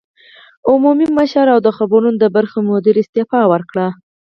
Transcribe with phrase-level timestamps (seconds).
[0.71, 3.87] عمومي مشر او د خبرونو د برخې مدیرې استعفی ورکړې